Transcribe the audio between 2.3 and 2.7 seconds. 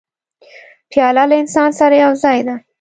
ده.